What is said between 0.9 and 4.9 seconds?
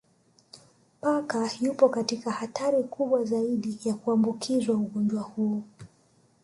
Paka yuko katika hatari kubwa zaidi ya kuambukizwa